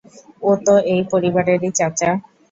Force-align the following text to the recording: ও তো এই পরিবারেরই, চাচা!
ও 0.41 0.59
তো 0.65 0.73
এই 0.93 1.01
পরিবারেরই, 1.11 1.69
চাচা! 1.77 2.09